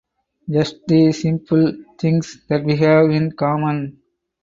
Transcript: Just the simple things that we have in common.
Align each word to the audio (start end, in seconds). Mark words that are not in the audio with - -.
Just 0.49 0.77
the 0.87 1.11
simple 1.11 1.73
things 1.99 2.43
that 2.49 2.63
we 2.65 2.75
have 2.77 3.11
in 3.11 3.33
common. 3.33 3.99